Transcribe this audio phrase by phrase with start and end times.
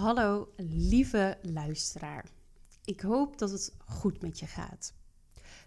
[0.00, 2.24] Hallo lieve luisteraar.
[2.84, 4.94] Ik hoop dat het goed met je gaat.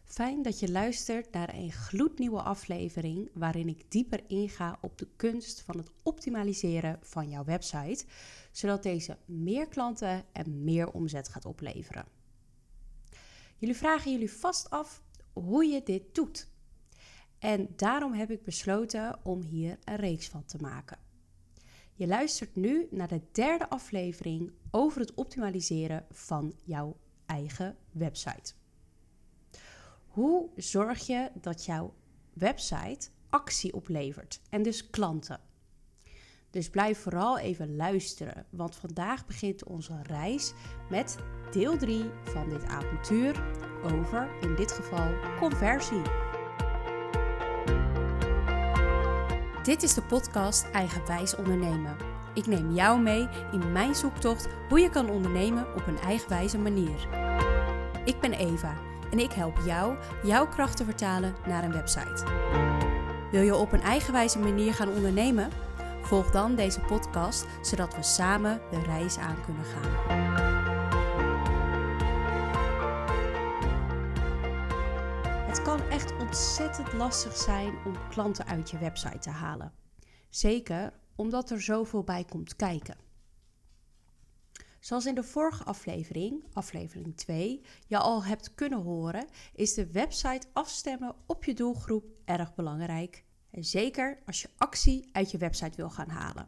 [0.04, 5.62] Fijn dat je luistert naar een gloednieuwe aflevering waarin ik dieper inga op de kunst
[5.62, 8.06] van het optimaliseren van jouw website,
[8.52, 12.06] zodat deze meer klanten en meer omzet gaat opleveren.
[13.58, 15.02] Jullie vragen jullie vast af
[15.34, 16.48] hoe je dit doet.
[17.40, 21.13] En daarom heb ik besloten om hier een reeks van te maken.
[21.96, 28.54] Je luistert nu naar de derde aflevering over het optimaliseren van jouw eigen website.
[30.08, 31.94] Hoe zorg je dat jouw
[32.34, 35.40] website actie oplevert en dus klanten?
[36.50, 40.54] Dus blijf vooral even luisteren, want vandaag begint onze reis
[40.90, 41.18] met
[41.52, 43.44] deel 3 van dit avontuur
[43.84, 46.23] over in dit geval conversie.
[49.64, 51.96] Dit is de podcast Eigenwijs Ondernemen.
[52.34, 57.08] Ik neem jou mee in mijn zoektocht hoe je kan ondernemen op een eigenwijze manier.
[58.06, 58.74] Ik ben Eva
[59.12, 62.24] en ik help jou jouw kracht te vertalen naar een website.
[63.32, 65.50] Wil je op een eigenwijze manier gaan ondernemen?
[66.02, 69.92] Volg dan deze podcast zodat we samen de reis aan kunnen gaan.
[75.48, 79.74] Het kan echt ontzettend lastig zijn om klanten uit je website te halen.
[80.30, 82.98] Zeker omdat er zoveel bij komt kijken.
[84.80, 90.48] Zoals in de vorige aflevering, aflevering 2, je al hebt kunnen horen, is de website
[90.54, 93.26] afstemmen op je doelgroep erg belangrijk.
[93.52, 96.48] Zeker als je actie uit je website wil gaan halen.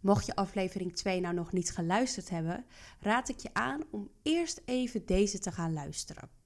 [0.00, 2.64] Mocht je aflevering 2 nou nog niet geluisterd hebben,
[3.00, 6.37] raad ik je aan om eerst even deze te gaan luisteren.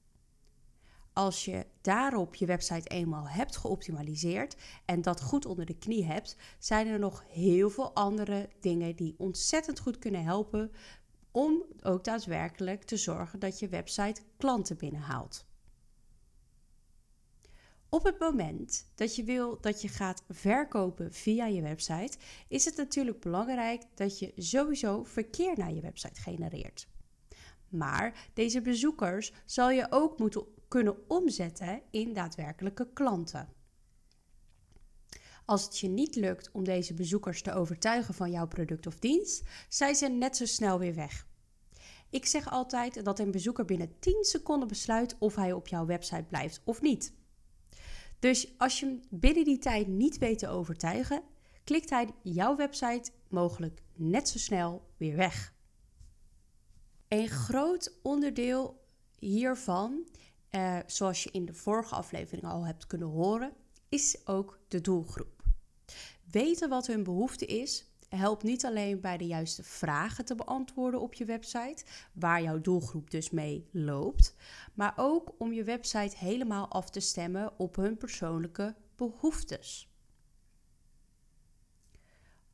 [1.13, 6.37] Als je daarop je website eenmaal hebt geoptimaliseerd en dat goed onder de knie hebt,
[6.59, 10.73] zijn er nog heel veel andere dingen die ontzettend goed kunnen helpen
[11.31, 15.47] om ook daadwerkelijk te zorgen dat je website klanten binnenhaalt.
[17.89, 22.77] Op het moment dat je wil dat je gaat verkopen via je website, is het
[22.77, 26.89] natuurlijk belangrijk dat je sowieso verkeer naar je website genereert.
[27.69, 33.49] Maar deze bezoekers zal je ook moeten kunnen omzetten in daadwerkelijke klanten.
[35.45, 39.43] Als het je niet lukt om deze bezoekers te overtuigen van jouw product of dienst,
[39.69, 41.27] zijn ze net zo snel weer weg.
[42.11, 46.25] Ik zeg altijd dat een bezoeker binnen 10 seconden besluit of hij op jouw website
[46.29, 47.15] blijft of niet.
[48.19, 51.23] Dus als je hem binnen die tijd niet weet te overtuigen,
[51.65, 55.55] klikt hij jouw website mogelijk net zo snel weer weg.
[57.09, 58.81] Een groot onderdeel
[59.19, 60.05] hiervan,
[60.53, 63.53] eh, zoals je in de vorige aflevering al hebt kunnen horen,
[63.89, 65.43] is ook de doelgroep.
[66.31, 71.15] Weten wat hun behoefte is, helpt niet alleen bij de juiste vragen te beantwoorden op
[71.15, 74.35] je website, waar jouw doelgroep dus mee loopt,
[74.75, 79.92] maar ook om je website helemaal af te stemmen op hun persoonlijke behoeftes.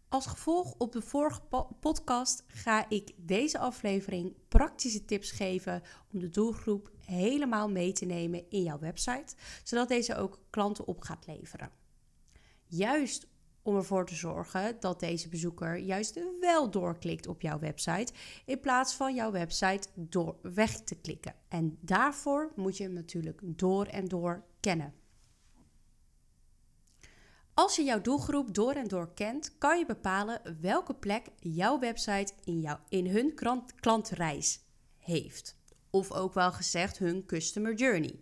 [0.09, 1.41] Als gevolg op de vorige
[1.81, 5.83] podcast ga ik deze aflevering praktische tips geven
[6.13, 11.01] om de doelgroep helemaal mee te nemen in jouw website, zodat deze ook klanten op
[11.01, 11.71] gaat leveren.
[12.65, 13.27] Juist
[13.63, 18.13] om ervoor te zorgen dat deze bezoeker juist wel doorklikt op jouw website
[18.45, 21.35] in plaats van jouw website door weg te klikken.
[21.49, 24.95] En daarvoor moet je hem natuurlijk door en door kennen.
[27.59, 32.33] Als je jouw doelgroep door en door kent, kan je bepalen welke plek jouw website
[32.45, 33.35] in, jouw, in hun
[33.81, 34.61] klantreis
[34.99, 35.57] heeft.
[35.91, 38.21] Of ook wel gezegd hun customer journey.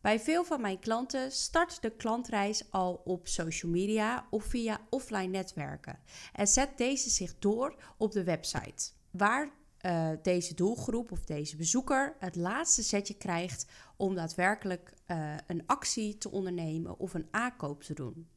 [0.00, 5.26] Bij veel van mijn klanten start de klantreis al op social media of via offline
[5.26, 5.98] netwerken
[6.32, 9.50] en zet deze zich door op de website, waar
[9.82, 13.66] uh, deze doelgroep of deze bezoeker het laatste setje krijgt
[13.96, 18.28] om daadwerkelijk uh, een actie te ondernemen of een aankoop te doen.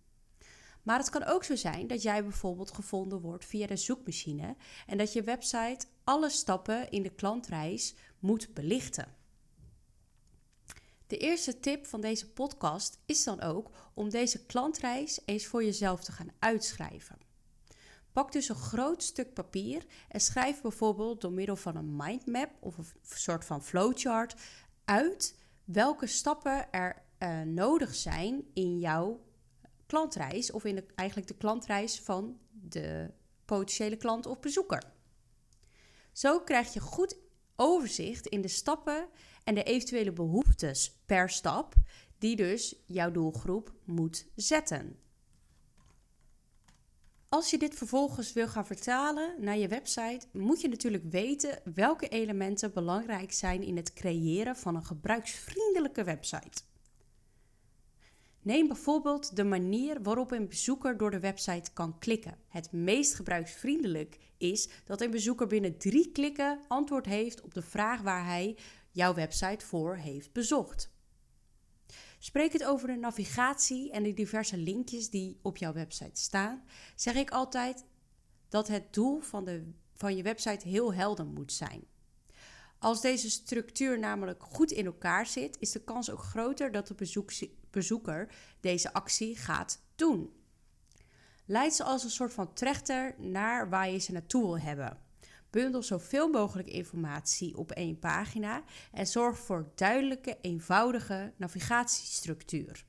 [0.84, 4.56] Maar het kan ook zo zijn dat jij bijvoorbeeld gevonden wordt via de zoekmachine
[4.88, 9.16] en dat je website alle stappen in de klantreis moet belichten.
[11.08, 16.04] De eerste tip van deze podcast is dan ook om deze klantreis eens voor jezelf
[16.04, 17.31] te gaan uitschrijven.
[18.14, 22.78] Pak dus een groot stuk papier en schrijf bijvoorbeeld door middel van een mindmap of
[22.78, 24.36] een soort van flowchart
[24.86, 25.36] uit
[25.66, 29.22] welke stappen er uh, nodig zijn in jouw
[29.86, 33.12] klantreis of in de, eigenlijk de klantreis van de
[33.46, 34.84] potentiële klant of bezoeker.
[36.12, 37.18] Zo krijg je goed
[37.56, 39.08] overzicht in de stappen
[39.44, 41.74] en de eventuele behoeftes per stap
[42.18, 45.00] die dus jouw doelgroep moet zetten.
[47.34, 52.08] Als je dit vervolgens wil gaan vertalen naar je website, moet je natuurlijk weten welke
[52.08, 56.62] elementen belangrijk zijn in het creëren van een gebruiksvriendelijke website.
[58.42, 62.38] Neem bijvoorbeeld de manier waarop een bezoeker door de website kan klikken.
[62.48, 68.02] Het meest gebruiksvriendelijk is dat een bezoeker binnen drie klikken antwoord heeft op de vraag
[68.02, 68.58] waar hij
[68.90, 70.91] jouw website voor heeft bezocht.
[72.24, 76.64] Spreek het over de navigatie en de diverse linkjes die op jouw website staan,
[76.96, 77.86] zeg ik altijd
[78.50, 81.84] dat het doel van, de, van je website heel helder moet zijn.
[82.80, 86.96] Als deze structuur namelijk goed in elkaar zit, is de kans ook groter dat de
[87.70, 90.34] bezoeker deze actie gaat doen.
[91.46, 95.00] Leid ze als een soort van trechter naar waar je ze naartoe wil hebben.
[95.52, 102.86] Bundel zoveel mogelijk informatie op één pagina en zorg voor duidelijke, eenvoudige navigatiestructuur.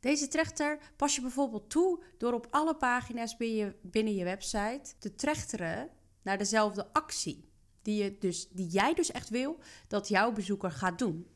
[0.00, 3.36] Deze trechter pas je bijvoorbeeld toe door op alle pagina's
[3.82, 5.90] binnen je website te trechteren
[6.22, 7.48] naar dezelfde actie,
[7.82, 9.58] die, je dus, die jij dus echt wil
[9.88, 11.26] dat jouw bezoeker gaat doen.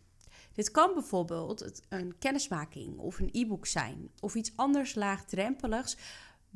[0.53, 5.97] Dit kan bijvoorbeeld een kennismaking of een e-book zijn, of iets anders laagdrempeligs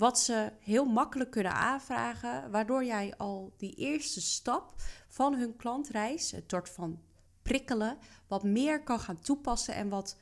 [0.00, 4.74] wat ze heel makkelijk kunnen aanvragen, waardoor jij al die eerste stap
[5.08, 7.00] van hun klantreis, het soort van
[7.42, 10.16] prikkelen, wat meer kan gaan toepassen en wat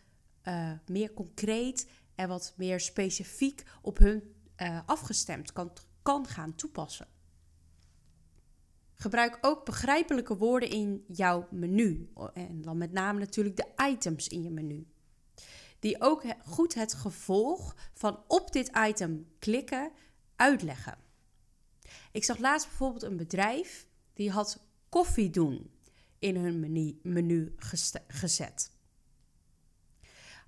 [0.44, 5.72] uh, meer concreet en wat meer specifiek op hun uh, afgestemd kan,
[6.02, 7.06] kan gaan toepassen.
[8.94, 12.12] Gebruik ook begrijpelijke woorden in jouw menu.
[12.34, 14.86] En dan met name natuurlijk de items in je menu
[15.78, 19.90] die ook goed het gevolg van op dit item klikken
[20.36, 20.98] uitleggen.
[22.12, 25.70] Ik zag laatst bijvoorbeeld een bedrijf die had koffie doen
[26.18, 27.54] in hun menu, menu
[28.08, 28.72] gezet.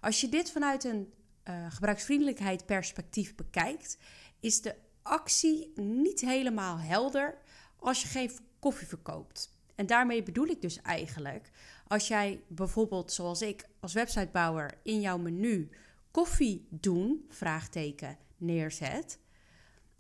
[0.01, 1.13] Als je dit vanuit een
[1.45, 3.99] uh, gebruiksvriendelijkheid perspectief bekijkt,
[4.41, 7.39] is de actie niet helemaal helder
[7.77, 9.59] als je geen koffie verkoopt.
[9.75, 11.51] En daarmee bedoel ik dus eigenlijk,
[11.91, 15.71] als jij bijvoorbeeld zoals ik als websitebouwer in jouw menu
[16.11, 19.19] koffie doen, vraagteken, neerzet,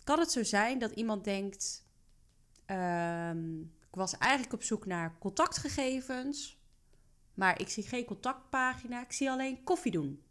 [0.04, 1.86] kan het zo zijn dat iemand denkt,
[2.66, 6.58] um, ik was eigenlijk op zoek naar contactgegevens,
[7.34, 10.22] maar ik zie geen contactpagina, ik zie alleen koffie doen.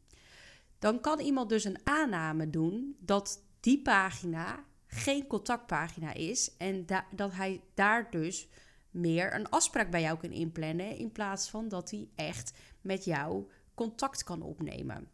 [0.79, 7.31] Dan kan iemand dus een aanname doen dat die pagina geen contactpagina is en dat
[7.31, 8.47] hij daar dus
[8.91, 10.97] meer een afspraak bij jou kan inplannen.
[10.97, 12.51] In plaats van dat hij echt
[12.81, 15.09] met jou contact kan opnemen.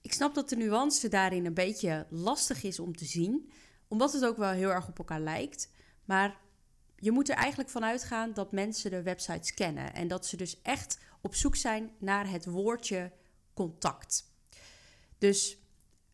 [0.00, 3.50] Ik snap dat de nuance daarin een beetje lastig is om te zien,
[3.88, 5.70] omdat het ook wel heel erg op elkaar lijkt.
[6.04, 6.40] Maar
[6.96, 10.62] je moet er eigenlijk van uitgaan dat mensen de websites kennen en dat ze dus
[10.62, 13.12] echt op zoek zijn naar het woordje
[13.54, 14.30] contact.
[15.18, 15.58] Dus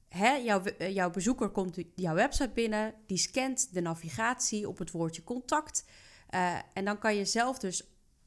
[0.09, 5.25] hè, jouw, jouw bezoeker komt jouw website binnen, die scant de navigatie op het woordje
[5.25, 5.85] contact.
[6.35, 7.83] Uh, en dan kan je, zelf dus,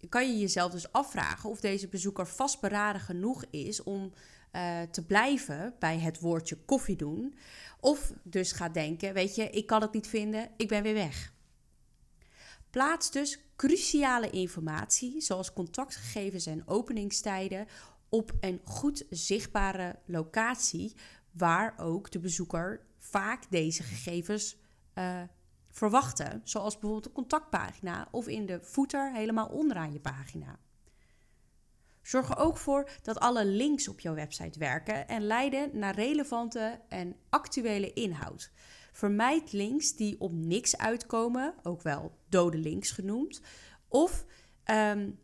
[0.09, 4.13] kan je jezelf dus afvragen of deze bezoeker vastberaden genoeg is om
[4.51, 7.35] uh, te blijven bij het woordje koffie doen.
[7.79, 11.33] Of dus gaat denken, weet je, ik kan het niet vinden, ik ben weer weg.
[12.69, 17.67] Plaats dus cruciale informatie, zoals contactgegevens en openingstijden,
[18.09, 20.95] op een goed zichtbare locatie
[21.31, 24.57] waar ook de bezoeker vaak deze gegevens
[24.95, 25.21] uh,
[25.71, 30.59] verwachten, zoals bijvoorbeeld de contactpagina of in de footer helemaal onderaan je pagina.
[32.01, 36.79] Zorg er ook voor dat alle links op jouw website werken en leiden naar relevante
[36.89, 38.51] en actuele inhoud.
[38.91, 43.41] Vermijd links die op niks uitkomen, ook wel dode links genoemd,
[43.87, 44.25] of
[44.71, 45.19] um,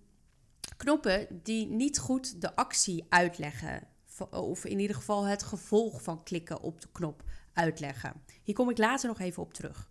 [0.77, 3.87] knoppen die niet goed de actie uitleggen,
[4.29, 7.23] of in ieder geval het gevolg van klikken op de knop
[7.53, 8.23] uitleggen.
[8.43, 9.89] Hier kom ik later nog even op terug.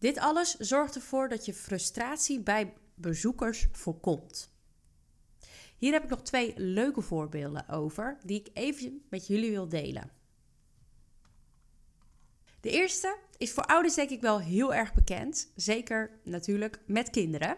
[0.00, 4.52] Dit alles zorgt ervoor dat je frustratie bij bezoekers voorkomt.
[5.76, 10.10] Hier heb ik nog twee leuke voorbeelden over die ik even met jullie wil delen.
[12.60, 17.56] De eerste is voor ouders denk ik wel heel erg bekend, zeker natuurlijk met kinderen.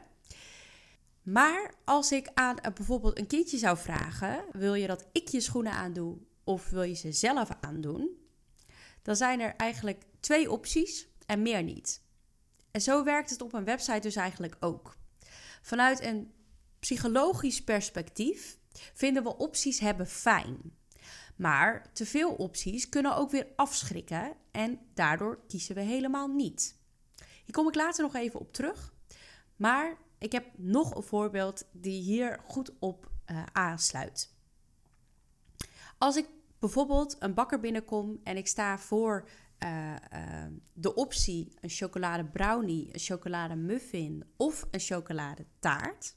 [1.23, 5.73] Maar als ik aan bijvoorbeeld een kindje zou vragen: wil je dat ik je schoenen
[5.73, 8.11] aandoe of wil je ze zelf aandoen?
[9.03, 12.03] Dan zijn er eigenlijk twee opties en meer niet.
[12.73, 14.97] En zo werkt het op een website dus eigenlijk ook.
[15.63, 16.33] Vanuit een
[16.79, 18.59] psychologisch perspectief
[18.95, 20.77] vinden we opties hebben fijn.
[21.37, 26.77] Maar te veel opties kunnen ook weer afschrikken en daardoor kiezen we helemaal niet.
[27.17, 28.95] Hier kom ik later nog even op terug.
[29.57, 34.35] Maar ik heb nog een voorbeeld die hier goed op uh, aansluit.
[35.99, 39.29] Als ik bijvoorbeeld een bakker binnenkom en ik sta voor
[39.65, 46.17] uh, uh, de optie een chocolade brownie, een chocolade muffin of een chocoladetaart,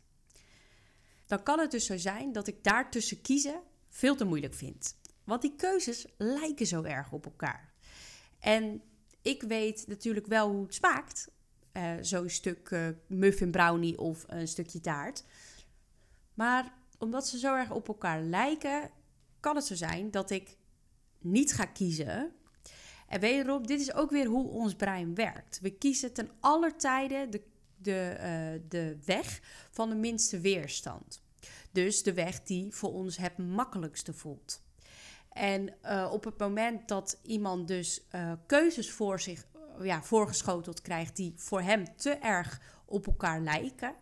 [1.25, 4.97] dan kan het dus zo zijn dat ik daartussen kiezen veel te moeilijk vind.
[5.23, 7.73] Want die keuzes lijken zo erg op elkaar.
[8.39, 8.81] En
[9.21, 11.31] ik weet natuurlijk wel hoe het smaakt.
[11.73, 15.23] Uh, Zo'n stuk muffin brownie of een stukje taart.
[16.33, 18.91] Maar omdat ze zo erg op elkaar lijken,
[19.39, 20.57] kan het zo zijn dat ik
[21.19, 22.31] niet ga kiezen.
[23.07, 25.59] En wederom, dit is ook weer hoe ons brein werkt.
[25.61, 27.41] We kiezen ten aller tijde de,
[27.77, 31.23] de, uh, de weg van de minste weerstand.
[31.71, 34.63] Dus de weg die voor ons het makkelijkste voelt.
[35.29, 39.45] En uh, op het moment dat iemand dus uh, keuzes voor zich
[39.81, 43.95] ja, voorgeschoteld krijgt die voor hem te erg op elkaar lijken,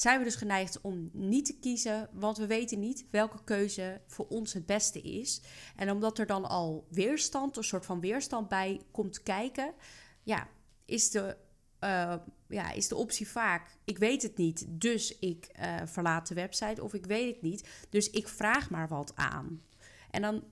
[0.00, 4.26] zijn we dus geneigd om niet te kiezen, want we weten niet welke keuze voor
[4.28, 5.40] ons het beste is.
[5.76, 9.74] En omdat er dan al weerstand, een soort van weerstand bij komt kijken,
[10.22, 10.48] ja,
[10.84, 11.36] is de,
[11.80, 12.14] uh,
[12.48, 16.82] ja, is de optie vaak: ik weet het niet, dus ik uh, verlaat de website,
[16.82, 19.62] of ik weet het niet, dus ik vraag maar wat aan.
[20.10, 20.44] En dan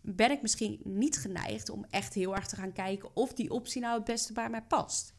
[0.00, 3.80] ben ik misschien niet geneigd om echt heel erg te gaan kijken of die optie
[3.80, 5.11] nou het beste bij mij past.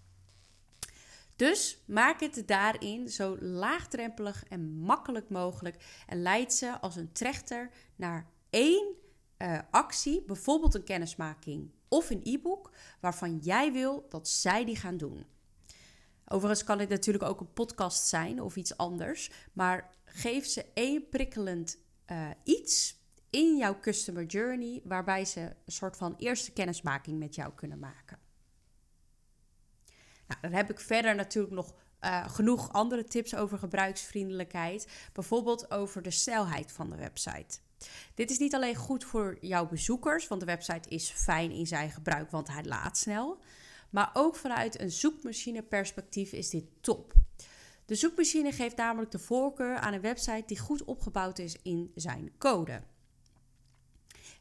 [1.36, 7.70] Dus maak het daarin zo laagdrempelig en makkelijk mogelijk en leid ze als een trechter
[7.96, 8.96] naar één
[9.38, 14.98] uh, actie, bijvoorbeeld een kennismaking of een e-book, waarvan jij wil dat zij die gaan
[14.98, 15.26] doen.
[16.28, 21.10] Overigens kan dit natuurlijk ook een podcast zijn of iets anders, maar geef ze één
[21.10, 21.78] prikkelend
[22.12, 27.54] uh, iets in jouw customer journey, waarbij ze een soort van eerste kennismaking met jou
[27.54, 28.23] kunnen maken.
[30.34, 34.88] Nou, dan heb ik verder natuurlijk nog uh, genoeg andere tips over gebruiksvriendelijkheid.
[35.14, 37.60] Bijvoorbeeld over de snelheid van de website.
[38.14, 41.92] Dit is niet alleen goed voor jouw bezoekers, want de website is fijn in zijn
[41.92, 43.40] gebruik, want hij laat snel.
[43.90, 47.14] Maar ook vanuit een zoekmachine-perspectief is dit top.
[47.86, 52.32] De zoekmachine geeft namelijk de voorkeur aan een website die goed opgebouwd is in zijn
[52.38, 52.82] code.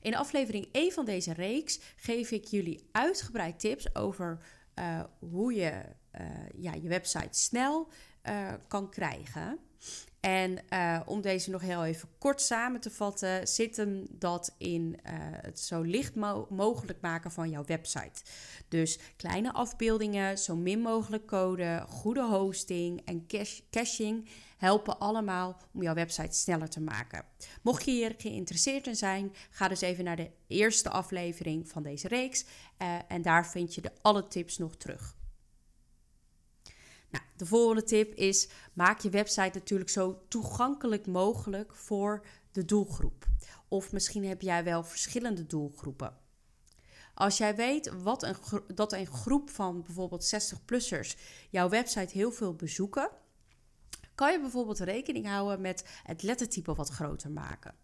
[0.00, 4.38] In aflevering 1 van deze reeks geef ik jullie uitgebreid tips over
[4.79, 5.85] uh, hoe je
[6.21, 7.88] uh, ja, je website snel
[8.29, 9.59] uh, kan krijgen.
[10.23, 10.59] En
[11.07, 14.99] om deze nog heel even kort samen te vatten, zit hem dat in
[15.43, 18.23] het zo licht mo mogelijk maken van jouw website.
[18.69, 23.26] Dus kleine afbeeldingen, zo min mogelijk code, goede hosting en
[23.71, 27.25] caching helpen allemaal om jouw website sneller te maken.
[27.62, 32.09] Mocht je hier geïnteresseerd in zijn, ga dus even naar de eerste aflevering van deze
[32.09, 32.45] reeks
[32.79, 35.17] uh, en daar vind je de alle tips nog terug.
[37.12, 43.26] Nou, de volgende tip is: maak je website natuurlijk zo toegankelijk mogelijk voor de doelgroep.
[43.69, 46.16] Of misschien heb jij wel verschillende doelgroepen.
[47.14, 48.37] Als jij weet wat een
[48.75, 51.16] dat een groep van bijvoorbeeld 60-plussers
[51.50, 53.11] jouw website heel veel bezoeken,
[54.14, 57.75] kan je bijvoorbeeld rekening houden met het lettertype wat groter maken.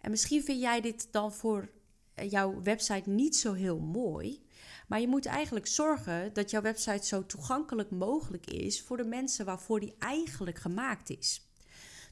[0.00, 1.70] En misschien vind jij dit dan voor
[2.14, 4.42] jouw website niet zo heel mooi.
[4.88, 9.44] Maar je moet eigenlijk zorgen dat jouw website zo toegankelijk mogelijk is voor de mensen
[9.44, 11.46] waarvoor die eigenlijk gemaakt is.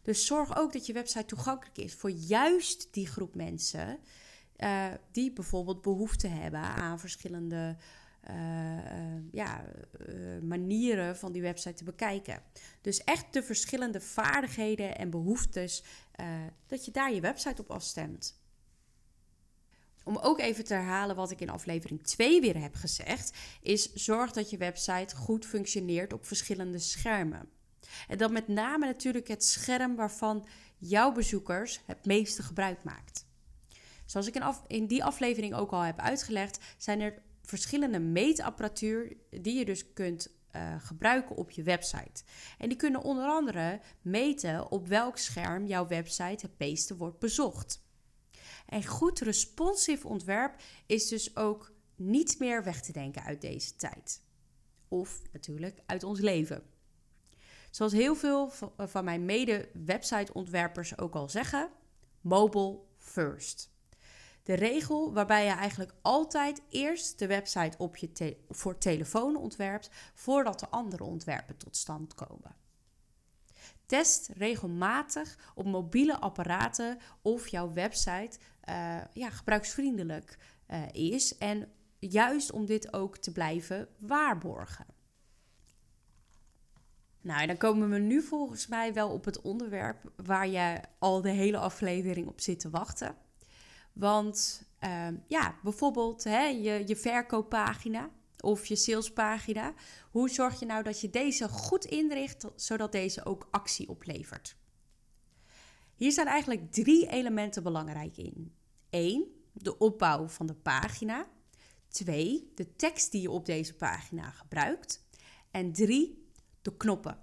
[0.03, 3.99] Dus zorg ook dat je website toegankelijk is voor juist die groep mensen
[4.59, 7.77] uh, die bijvoorbeeld behoefte hebben aan verschillende
[8.31, 9.65] uh, ja,
[10.43, 12.43] manieren van die website te bekijken.
[12.81, 15.85] Dus echt de verschillende vaardigheden en behoeftes,
[16.67, 18.40] dat je daar je website op afstemt.
[20.11, 24.33] Om ook even te herhalen wat ik in aflevering 2 weer heb gezegd, is zorg
[24.33, 27.49] dat je website goed functioneert op verschillende schermen.
[28.09, 30.47] En dan met name natuurlijk het scherm waarvan
[30.79, 33.27] jouw bezoekers het meeste gebruik maakt.
[34.05, 39.59] Zoals ik in, in die aflevering ook al heb uitgelegd, zijn er verschillende meetapparatuur die
[39.59, 42.23] je dus kunt uh, gebruiken op je website.
[42.59, 47.89] En die kunnen onder andere meten op welk scherm jouw website het meeste wordt bezocht.
[48.71, 54.23] En goed responsive ontwerp is dus ook niet meer weg te denken uit deze tijd.
[54.89, 56.63] Of natuurlijk uit ons leven.
[57.71, 61.71] Zoals heel veel van mijn mede-website-ontwerpers ook al zeggen:
[62.21, 63.71] mobile first.
[64.43, 70.61] De regel waarbij je eigenlijk altijd eerst de website op je voor telefoon ontwerpt voordat
[70.61, 72.57] de andere ontwerpen tot stand komen.
[73.87, 80.39] Test regelmatig op mobiele apparaten of jouw website uh, ja, gebruiksvriendelijk
[80.71, 84.87] uh, is en juist om dit ook te blijven waarborgen.
[87.21, 91.31] Nou, dan komen we nu volgens mij wel op het onderwerp waar je al de
[91.31, 93.17] hele aflevering op zit te wachten.
[93.93, 99.75] Want ehm, ja, bijvoorbeeld hè, je, je verkooppagina of je salespagina.
[100.11, 104.57] Hoe zorg je nou dat je deze goed inricht, zodat deze ook actie oplevert?
[106.01, 108.55] Hier zijn eigenlijk drie elementen belangrijk in.
[108.91, 109.27] 1.
[109.53, 111.27] De opbouw van de pagina.
[111.89, 112.53] 2.
[112.55, 115.05] De tekst die je op deze pagina gebruikt.
[115.51, 116.31] En 3.
[116.63, 117.19] De knoppen.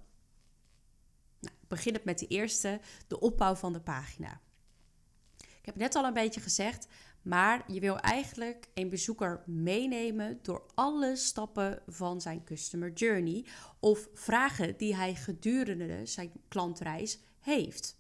[1.39, 4.41] Nou, begin het met de eerste, de opbouw van de pagina.
[5.38, 6.88] Ik heb net al een beetje gezegd,
[7.22, 13.46] maar je wil eigenlijk een bezoeker meenemen door alle stappen van zijn customer journey
[13.79, 17.98] of vragen die hij gedurende zijn klantreis heeft.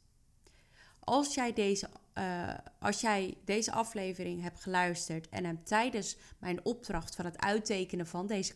[1.09, 7.15] Als jij deze, uh, als jij deze aflevering hebt geluisterd en hem tijdens mijn opdracht
[7.15, 8.55] van het uittekenen van deze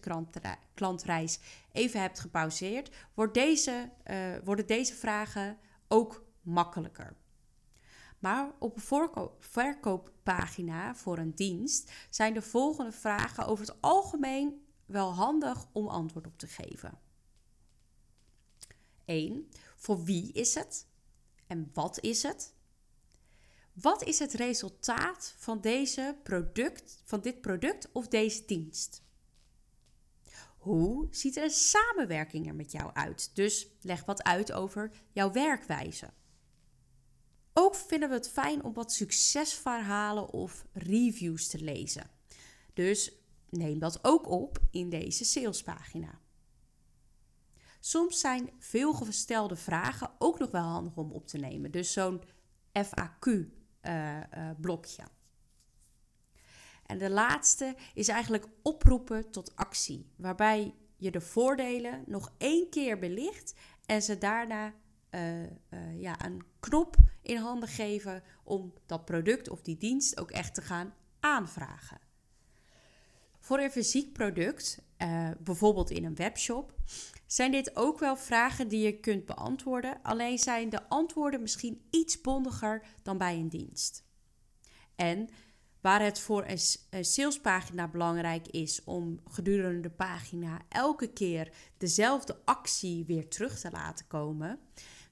[0.74, 1.40] klantreis
[1.72, 7.16] even hebt gepauzeerd, wordt deze, uh, worden deze vragen ook makkelijker.
[8.20, 15.14] Maar op een verkooppagina voor een dienst zijn de volgende vragen over het algemeen wel
[15.14, 17.00] handig om antwoord op te geven.
[19.06, 19.50] 1.
[19.76, 20.90] Voor wie is het?
[21.52, 22.54] En wat is het?
[23.74, 29.04] Wat is het resultaat van, deze product, van dit product of deze dienst?
[30.58, 33.32] Hoe ziet een samenwerking er met jou uit?
[33.34, 36.10] Dus leg wat uit over jouw werkwijze.
[37.54, 42.10] Ook vinden we het fijn om wat succesverhalen of reviews te lezen.
[42.74, 43.12] Dus
[43.50, 46.21] neem dat ook op in deze salespagina.
[47.84, 51.72] Soms zijn veel gestelde vragen ook nog wel handig om op te nemen.
[51.72, 52.22] Dus zo'n
[52.86, 55.02] FAQ-blokje.
[55.02, 55.08] Uh, uh,
[56.86, 63.00] en de laatste is eigenlijk oproepen tot actie, waarbij je de voordelen nog één keer
[63.00, 63.54] belicht
[63.86, 64.74] en ze daarna
[65.12, 65.46] uh,
[66.00, 70.62] ja, een knop in handen geven om dat product of die dienst ook echt te
[70.62, 72.00] gaan aanvragen.
[73.40, 74.82] Voor een fysiek product,
[75.40, 76.74] bijvoorbeeld in een webshop,
[77.32, 80.00] zijn dit ook wel vragen die je kunt beantwoorden.
[80.02, 84.04] Alleen zijn de antwoorden misschien iets bondiger dan bij een dienst.
[84.96, 85.30] En
[85.82, 86.46] waar het voor
[86.90, 93.72] een salespagina belangrijk is om gedurende de pagina elke keer dezelfde actie weer terug te
[93.72, 94.60] laten komen,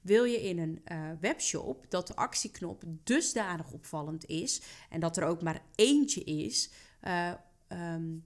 [0.01, 5.23] wil je in een uh, webshop dat de actieknop dusdanig opvallend is en dat er
[5.23, 6.71] ook maar eentje is
[7.03, 7.33] uh,
[7.67, 8.25] um,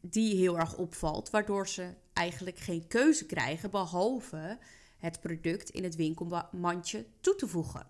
[0.00, 4.58] die heel erg opvalt, waardoor ze eigenlijk geen keuze krijgen behalve
[4.98, 7.86] het product in het winkelmandje toe te voegen.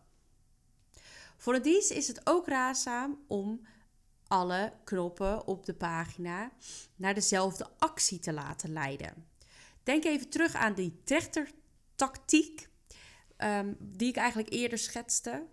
[1.36, 3.66] Voor een dienst is het ook raadzaam om
[4.26, 6.52] alle knoppen op de pagina
[6.96, 9.26] naar dezelfde actie te laten leiden.
[9.82, 12.68] Denk even terug aan die trechtertactiek
[13.38, 15.46] um, die ik eigenlijk eerder schetste,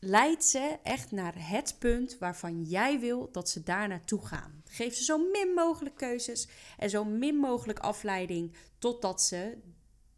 [0.00, 4.62] leidt ze echt naar het punt waarvan jij wil dat ze daar naartoe gaan.
[4.64, 9.58] Geef ze zo min mogelijk keuzes en zo min mogelijk afleiding totdat ze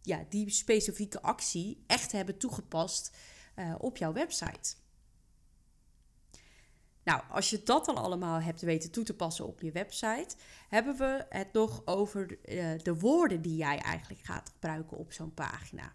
[0.02, 3.16] ja, die specifieke actie echt hebben toegepast
[3.56, 4.74] uh, op jouw website.
[7.04, 10.36] Nou, als je dat dan allemaal hebt weten toe te passen op je website,
[10.68, 15.12] hebben we het nog over de, uh, de woorden die jij eigenlijk gaat gebruiken op
[15.12, 15.92] zo'n pagina.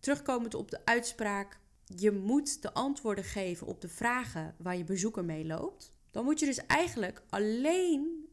[0.00, 5.24] Terugkomend op de uitspraak, je moet de antwoorden geven op de vragen waar je bezoeker
[5.24, 5.92] mee loopt.
[6.10, 8.28] Dan moet je dus eigenlijk alleen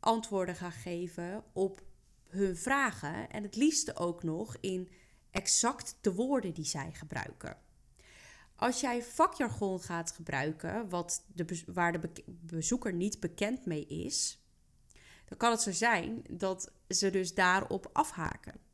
[0.00, 1.82] antwoorden gaan geven op
[2.28, 3.30] hun vragen.
[3.30, 4.88] En het liefste ook nog in
[5.30, 7.56] exact de woorden die zij gebruiken.
[8.56, 14.42] Als jij vakjargon gaat gebruiken, wat de, waar de bezoeker niet bekend mee is,
[15.24, 18.67] dan kan het zo zijn dat ze dus daarop afhaken.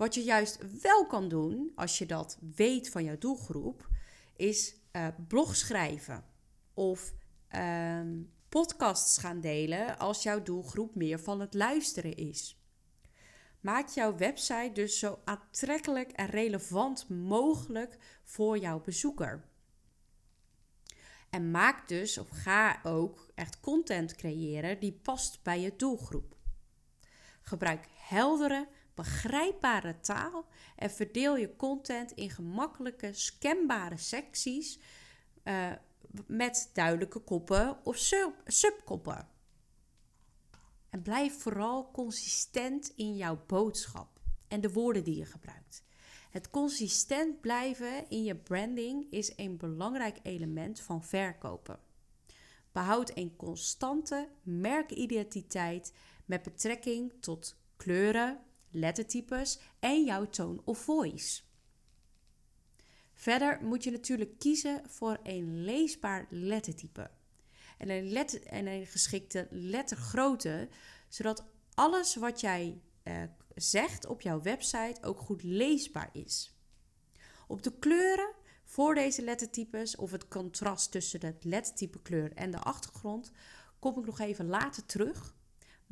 [0.00, 3.88] Wat je juist wel kan doen, als je dat weet van jouw doelgroep,
[4.36, 6.24] is uh, blog schrijven
[6.74, 7.14] of
[7.54, 8.00] uh,
[8.48, 12.62] podcasts gaan delen als jouw doelgroep meer van het luisteren is.
[13.60, 19.44] Maak jouw website dus zo aantrekkelijk en relevant mogelijk voor jouw bezoeker.
[21.30, 26.36] En maak dus of ga ook echt content creëren die past bij je doelgroep.
[27.42, 28.68] Gebruik heldere,
[29.00, 34.78] begrijpbare taal en verdeel je content in gemakkelijke, scambare secties
[35.44, 35.72] uh,
[36.26, 39.28] met duidelijke koppen of sub subkoppen.
[40.90, 45.84] En blijf vooral consistent in jouw boodschap en de woorden die je gebruikt.
[46.30, 51.78] Het consistent blijven in je branding is een belangrijk element van verkopen.
[52.72, 55.92] Behoud een constante merkidentiteit
[56.24, 61.42] met betrekking tot kleuren, lettertypes en jouw tone of voice.
[63.14, 67.10] Verder moet je natuurlijk kiezen voor een leesbaar lettertype
[67.78, 70.68] en een, letter, en een geschikte lettergrootte,
[71.08, 73.22] zodat alles wat jij uh,
[73.54, 76.54] zegt op jouw website ook goed leesbaar is.
[77.46, 82.58] Op de kleuren voor deze lettertypes of het contrast tussen het lettertype kleur en de
[82.58, 83.30] achtergrond
[83.78, 85.34] kom ik nog even later terug.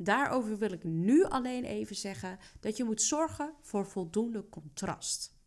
[0.01, 5.37] Daarover wil ik nu alleen even zeggen dat je moet zorgen voor voldoende contrast.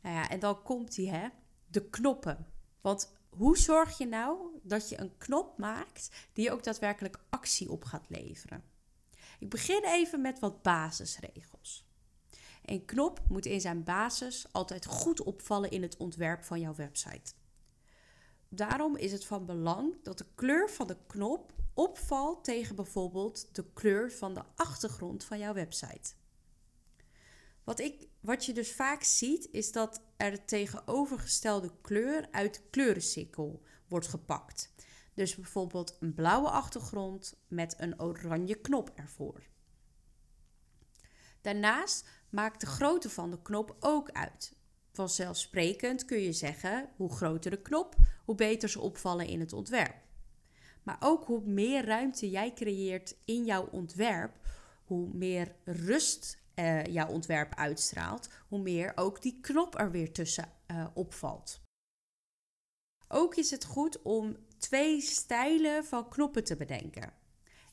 [0.00, 1.28] Nou ja, en dan komt die, hè,
[1.66, 2.46] de knoppen.
[2.80, 7.84] Want hoe zorg je nou dat je een knop maakt die ook daadwerkelijk actie op
[7.84, 8.64] gaat leveren?
[9.38, 11.88] Ik begin even met wat basisregels.
[12.64, 17.32] Een knop moet in zijn basis altijd goed opvallen in het ontwerp van jouw website.
[18.48, 23.64] Daarom is het van belang dat de kleur van de knop opvalt tegen bijvoorbeeld de
[23.72, 26.12] kleur van de achtergrond van jouw website.
[27.64, 32.60] Wat, ik, wat je dus vaak ziet, is dat er de tegenovergestelde kleur uit de
[32.70, 34.72] kleurencirkel wordt gepakt.
[35.14, 39.42] Dus bijvoorbeeld een blauwe achtergrond met een oranje knop ervoor.
[41.40, 44.56] Daarnaast maakt de grootte van de knop ook uit.
[44.92, 50.08] Vanzelfsprekend kun je zeggen, hoe groter de knop, hoe beter ze opvallen in het ontwerp.
[50.82, 54.36] Maar ook hoe meer ruimte jij creëert in jouw ontwerp,
[54.84, 60.48] hoe meer rust uh, jouw ontwerp uitstraalt, hoe meer ook die knop er weer tussen
[60.70, 61.60] uh, opvalt.
[63.08, 67.12] Ook is het goed om twee stijlen van knoppen te bedenken.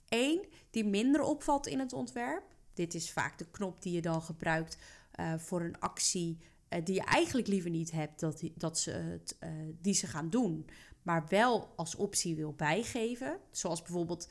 [0.10, 2.56] Eén die minder opvalt in het ontwerp.
[2.74, 4.78] Dit is vaak de knop die je dan gebruikt
[5.20, 6.38] uh, voor een actie
[6.84, 9.38] die je eigenlijk liever niet hebt dat, die, dat ze het,
[9.82, 10.66] die ze gaan doen,
[11.08, 13.40] maar wel als optie wil bijgeven.
[13.52, 14.30] Zoals bijvoorbeeld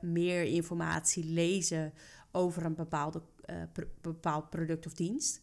[0.00, 1.92] meer informatie lezen
[2.32, 3.56] over een bepaalde uh,
[4.00, 5.42] bepaald product of dienst.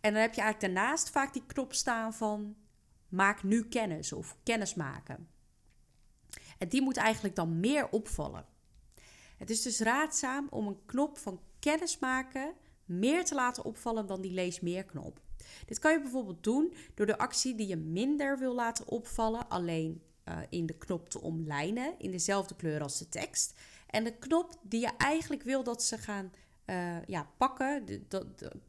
[0.00, 2.56] En dan heb je eigenlijk daarnaast vaak die knop staan van
[3.08, 5.28] maak nu kennis of kennis maken.
[6.58, 8.46] En die moet eigenlijk dan meer opvallen.
[9.36, 14.20] Het is dus raadzaam om een knop van kennis maken meer te laten opvallen dan
[14.20, 15.20] die lees meer knop.
[15.66, 20.02] Dit kan je bijvoorbeeld doen door de actie die je minder wil laten opvallen alleen
[20.28, 23.60] uh, in de knop te omlijnen in dezelfde kleur als de tekst.
[23.86, 26.32] En de knop die je eigenlijk wil dat ze gaan
[26.66, 28.06] uh, ja, pakken,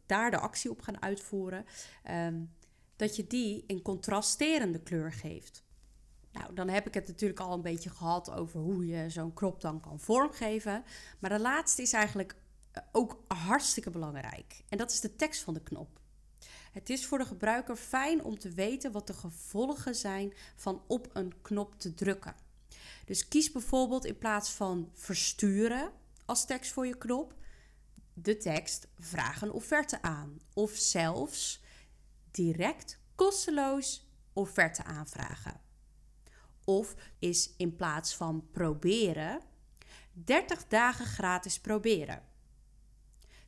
[0.06, 1.66] daar de actie op gaan uitvoeren,
[2.04, 2.42] ehm,
[2.96, 5.64] dat je die een contrasterende kleur geeft.
[6.32, 9.62] Nou, dan heb ik het natuurlijk al een beetje gehad over hoe je zo'n knop
[9.62, 10.84] dan kan vormgeven.
[11.20, 12.36] Maar de laatste is eigenlijk
[12.72, 14.64] eh, ook hartstikke belangrijk.
[14.70, 15.99] En dat is de tekst van de knop.
[16.72, 21.10] Het is voor de gebruiker fijn om te weten wat de gevolgen zijn van op
[21.14, 22.36] een knop te drukken.
[23.06, 25.92] Dus kies bijvoorbeeld in plaats van versturen
[26.26, 27.34] als tekst voor je knop,
[28.14, 30.40] de tekst vraag een offerte aan.
[30.54, 31.62] Of zelfs
[32.32, 35.62] direct kosteloos offerte aanvragen.
[36.66, 39.42] Of is in plaats van proberen
[40.14, 42.29] 30 dagen gratis proberen.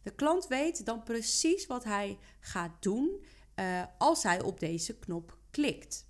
[0.03, 5.37] De klant weet dan precies wat hij gaat doen uh, als hij op deze knop
[5.51, 6.09] klikt.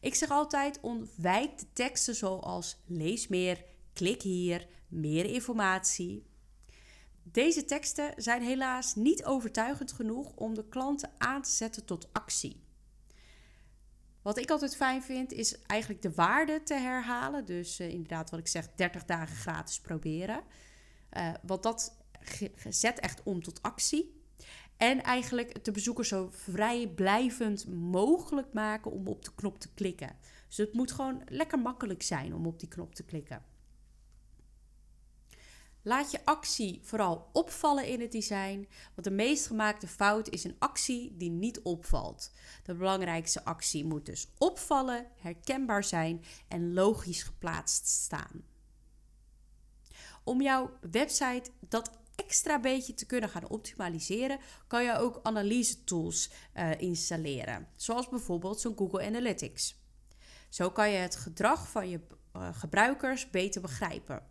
[0.00, 6.28] Ik zeg altijd: ontwijk de teksten zoals lees meer, klik hier, meer informatie.
[7.22, 12.68] Deze teksten zijn helaas niet overtuigend genoeg om de klanten aan te zetten tot actie.
[14.22, 17.44] Wat ik altijd fijn vind, is eigenlijk de waarde te herhalen.
[17.44, 20.42] Dus uh, inderdaad, wat ik zeg, 30 dagen gratis proberen.
[21.12, 21.99] Uh, want dat
[22.68, 24.18] zet echt om tot actie.
[24.76, 30.16] En eigenlijk de bezoeker zo vrijblijvend mogelijk maken om op de knop te klikken.
[30.48, 33.44] Dus het moet gewoon lekker makkelijk zijn om op die knop te klikken.
[35.82, 40.56] Laat je actie vooral opvallen in het design, want de meest gemaakte fout is een
[40.58, 42.32] actie die niet opvalt.
[42.62, 48.44] De belangrijkste actie moet dus opvallen, herkenbaar zijn en logisch geplaatst staan.
[50.24, 56.30] Om jouw website dat extra beetje te kunnen gaan optimaliseren, kan je ook analyse tools
[56.56, 59.78] uh, installeren, zoals bijvoorbeeld zo'n Google Analytics.
[60.48, 62.00] Zo kan je het gedrag van je
[62.36, 64.22] uh, gebruikers beter begrijpen.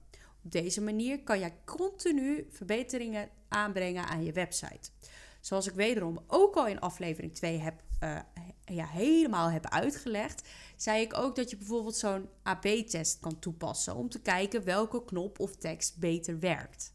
[0.44, 4.90] Op deze manier kan jij continu verbeteringen aanbrengen aan je website.
[5.42, 8.20] Zoals ik wederom ook al in aflevering 2 heb, uh,
[8.66, 14.10] ja, helemaal heb uitgelegd, zei ik ook dat je bijvoorbeeld zo'n AB-test kan toepassen om
[14.10, 16.94] te kijken welke knop of tekst beter werkt.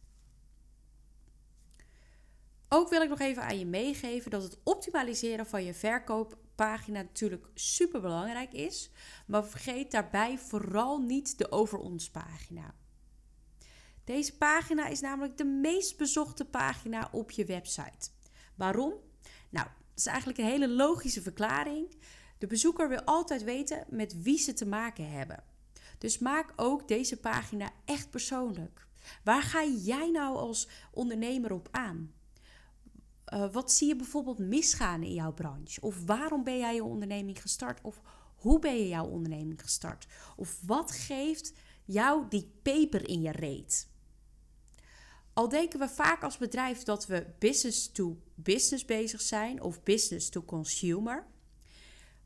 [2.68, 7.46] Ook wil ik nog even aan je meegeven dat het optimaliseren van je verkooppagina natuurlijk
[7.54, 8.90] super belangrijk is.
[9.26, 12.74] Maar vergeet daarbij vooral niet de over ons pagina.
[14.04, 18.08] Deze pagina is namelijk de meest bezochte pagina op je website.
[18.54, 18.92] Waarom?
[19.50, 21.96] Nou, dat is eigenlijk een hele logische verklaring.
[22.38, 25.44] De bezoeker wil altijd weten met wie ze te maken hebben.
[25.98, 28.86] Dus maak ook deze pagina echt persoonlijk.
[29.24, 32.13] Waar ga jij nou als ondernemer op aan?
[33.32, 35.80] Uh, wat zie je bijvoorbeeld misgaan in jouw branche?
[35.80, 37.80] Of waarom ben jij je onderneming gestart?
[37.82, 38.00] Of
[38.36, 40.06] hoe ben je jouw onderneming gestart?
[40.36, 41.52] Of wat geeft
[41.84, 43.88] jou die peper in je reet?
[45.32, 50.28] Al denken we vaak als bedrijf dat we business to business bezig zijn of business
[50.28, 51.26] to consumer,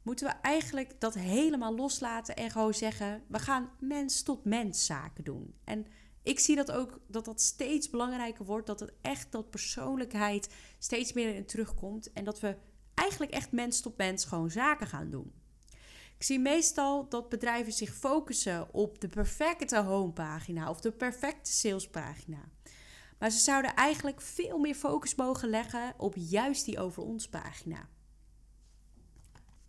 [0.02, 5.24] moeten we eigenlijk dat helemaal loslaten en gewoon zeggen: we gaan mens tot mens zaken
[5.24, 5.54] doen.
[5.64, 5.86] En
[6.28, 11.12] ik zie dat ook dat dat steeds belangrijker wordt, dat het echt dat persoonlijkheid steeds
[11.12, 12.56] meer in terugkomt en dat we
[12.94, 15.32] eigenlijk echt mens tot mens gewoon zaken gaan doen.
[16.16, 22.48] Ik zie meestal dat bedrijven zich focussen op de perfecte homepagina of de perfecte salespagina.
[23.18, 27.88] Maar ze zouden eigenlijk veel meer focus mogen leggen op juist die over ons pagina.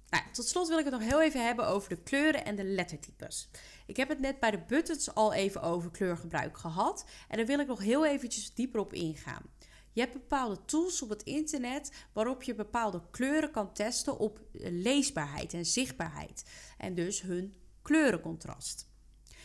[0.10, 2.64] Nou, tot slot wil ik het nog heel even hebben over de kleuren en de
[2.64, 3.50] lettertypes.
[3.86, 7.06] Ik heb het net bij de buttons al even over kleurgebruik gehad.
[7.28, 9.44] En daar wil ik nog heel eventjes dieper op ingaan.
[9.92, 15.54] Je hebt bepaalde tools op het internet waarop je bepaalde kleuren kan testen op leesbaarheid
[15.54, 16.44] en zichtbaarheid.
[16.78, 18.88] En dus hun kleurencontrast.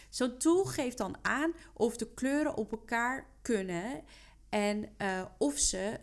[0.09, 4.05] Zo'n tool geeft dan aan of de kleuren op elkaar kunnen
[4.49, 5.99] en uh, of ze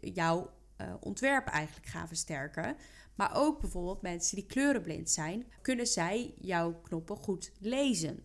[0.00, 0.50] jouw
[0.80, 2.76] uh, ontwerp eigenlijk gaan versterken.
[3.14, 8.24] Maar ook bijvoorbeeld mensen die kleurenblind zijn, kunnen zij jouw knoppen goed lezen.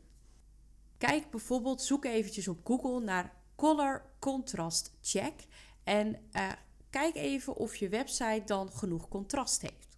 [0.98, 5.34] Kijk bijvoorbeeld, zoek eventjes op Google naar Color Contrast Check
[5.84, 6.52] en uh,
[6.90, 9.98] kijk even of je website dan genoeg contrast heeft.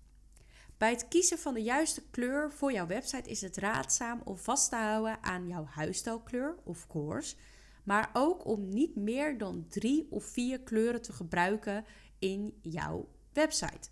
[0.78, 4.70] Bij het kiezen van de juiste kleur voor jouw website is het raadzaam om vast
[4.70, 7.36] te houden aan jouw huisstijlkleur, of course,
[7.84, 11.86] maar ook om niet meer dan drie of vier kleuren te gebruiken
[12.20, 13.90] in jouw website.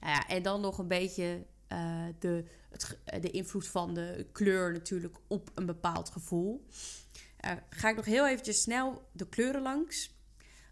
[0.00, 4.72] Nou ja, en dan nog een beetje uh, de, het, de invloed van de kleur
[4.72, 6.66] natuurlijk op een bepaald gevoel.
[7.44, 10.16] Uh, ga ik nog heel eventjes snel de kleuren langs.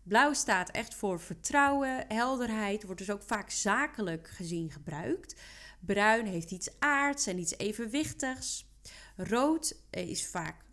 [0.03, 5.41] Blauw staat echt voor vertrouwen, helderheid, wordt dus ook vaak zakelijk gezien gebruikt.
[5.81, 8.67] Bruin heeft iets aards en iets evenwichtigs.
[9.17, 10.65] Rood is vaak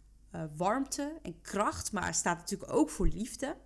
[0.56, 3.58] warmte en kracht, maar staat natuurlijk ook voor liefde.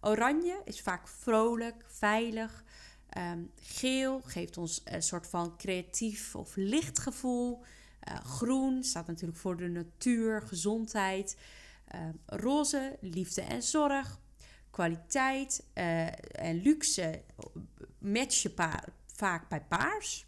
[0.00, 2.64] Oranje is vaak vrolijk, veilig.
[3.16, 7.62] Um, geel geeft ons een soort van creatief of licht gevoel.
[8.08, 11.36] Uh, groen staat natuurlijk voor de natuur, gezondheid.
[11.94, 14.20] Uh, roze, liefde en zorg.
[14.70, 16.06] Kwaliteit uh,
[16.40, 17.22] en luxe
[17.98, 18.54] match je
[19.06, 20.26] vaak bij paars.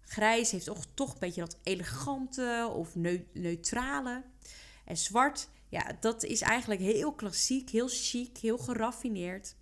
[0.00, 2.94] Grijs heeft toch, toch een beetje dat elegante of
[3.32, 4.24] neutrale.
[4.84, 9.54] En zwart, ja, dat is eigenlijk heel klassiek, heel chic, heel geraffineerd.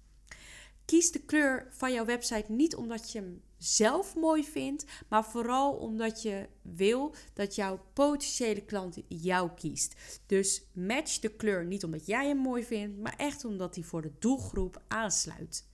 [0.88, 5.72] Kies de kleur van jouw website niet omdat je hem zelf mooi vindt, maar vooral
[5.72, 9.94] omdat je wil dat jouw potentiële klant jou kiest.
[10.26, 14.02] Dus match de kleur niet omdat jij hem mooi vindt, maar echt omdat hij voor
[14.02, 15.68] de doelgroep aansluit.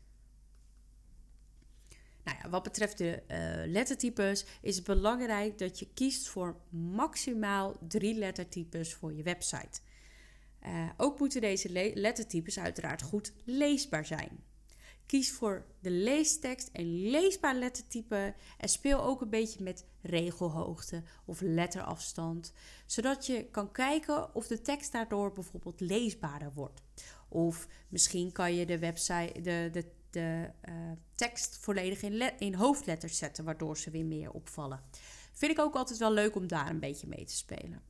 [2.24, 7.76] Nou ja, wat betreft de uh, lettertypes is het belangrijk dat je kiest voor maximaal
[7.88, 9.80] drie lettertypes voor je website.
[10.66, 14.52] Uh, ook moeten deze lettertypes uiteraard goed leesbaar zijn.
[15.06, 21.40] Kies voor de leestekst en leesbaar lettertype en speel ook een beetje met regelhoogte of
[21.40, 22.52] letterafstand,
[22.86, 26.82] zodat je kan kijken of de tekst daardoor bijvoorbeeld leesbaarder wordt.
[27.28, 30.74] Of misschien kan je de website, de, de, de uh,
[31.14, 34.82] tekst volledig in, in hoofdletters zetten, waardoor ze weer meer opvallen.
[35.32, 37.82] Vind ik ook altijd wel leuk om daar een beetje mee te spelen.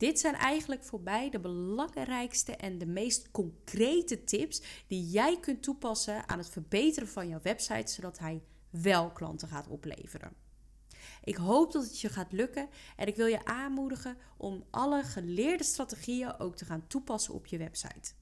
[0.00, 5.62] Dit zijn eigenlijk voor mij de belangrijkste en de meest concrete tips die jij kunt
[5.62, 10.32] toepassen aan het verbeteren van jouw website, zodat hij wel klanten gaat opleveren.
[11.24, 15.64] Ik hoop dat het je gaat lukken en ik wil je aanmoedigen om alle geleerde
[15.64, 18.12] strategieën ook te gaan toepassen op je website.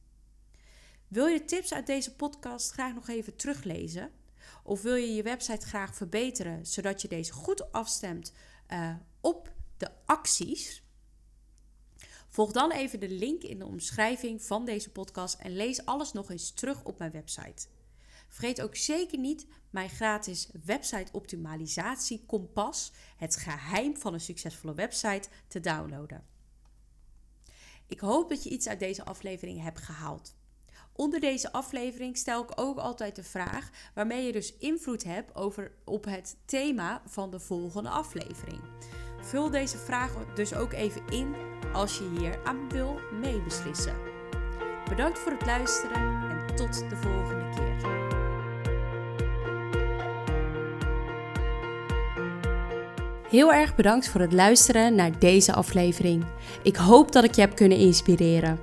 [1.09, 4.11] Wil je tips uit deze podcast graag nog even teruglezen?
[4.63, 8.33] Of wil je je website graag verbeteren zodat je deze goed afstemt
[8.73, 10.87] uh, op de acties?
[12.39, 16.31] Volg dan even de link in de omschrijving van deze podcast en lees alles nog
[16.31, 17.67] eens terug op mijn website.
[18.29, 25.29] Vergeet ook zeker niet mijn gratis website optimalisatie kompas, het geheim van een succesvolle website,
[25.49, 26.25] te downloaden.
[27.87, 30.35] Ik hoop dat je iets uit deze aflevering hebt gehaald.
[30.93, 35.73] Onder deze aflevering stel ik ook altijd de vraag waarmee je dus invloed hebt over,
[35.85, 38.61] op het thema van de volgende aflevering.
[39.21, 41.35] Vul deze vragen dus ook even in
[41.73, 43.95] als je hier aan wil meebeslissen.
[44.89, 47.97] Bedankt voor het luisteren en tot de volgende keer.
[53.29, 56.25] Heel erg bedankt voor het luisteren naar deze aflevering.
[56.63, 58.59] Ik hoop dat ik je heb kunnen inspireren.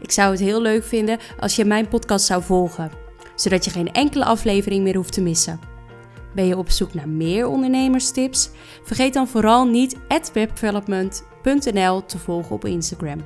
[0.00, 2.90] Ik zou het heel leuk vinden als je mijn podcast zou volgen,
[3.34, 5.73] zodat je geen enkele aflevering meer hoeft te missen.
[6.34, 8.50] Ben je op zoek naar meer ondernemerstips?
[8.82, 9.96] Vergeet dan vooral niet
[10.32, 13.24] webdevelopment.nl te volgen op Instagram.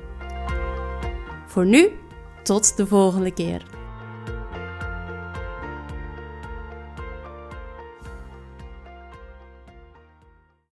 [1.47, 1.89] Voor nu,
[2.43, 3.78] tot de volgende keer.